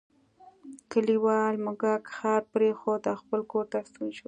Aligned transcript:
کلیوال 0.91 1.53
موږک 1.65 2.03
ښار 2.15 2.41
پریښود 2.53 3.01
او 3.11 3.17
خپل 3.21 3.39
کور 3.51 3.65
ته 3.71 3.79
ستون 3.89 4.09
شو. 4.15 4.19